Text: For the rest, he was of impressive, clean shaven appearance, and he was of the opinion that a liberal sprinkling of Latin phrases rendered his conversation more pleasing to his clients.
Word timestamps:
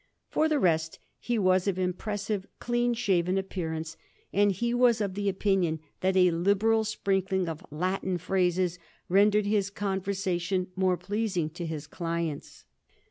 For 0.31 0.49
the 0.49 0.57
rest, 0.57 0.97
he 1.19 1.37
was 1.37 1.67
of 1.67 1.77
impressive, 1.77 2.47
clean 2.57 2.95
shaven 2.95 3.37
appearance, 3.37 3.97
and 4.33 4.51
he 4.51 4.73
was 4.73 4.99
of 4.99 5.13
the 5.13 5.29
opinion 5.29 5.79
that 5.99 6.17
a 6.17 6.31
liberal 6.31 6.83
sprinkling 6.85 7.47
of 7.47 7.63
Latin 7.69 8.17
phrases 8.17 8.79
rendered 9.09 9.45
his 9.45 9.69
conversation 9.69 10.71
more 10.75 10.97
pleasing 10.97 11.51
to 11.51 11.67
his 11.67 11.85
clients. 11.85 12.65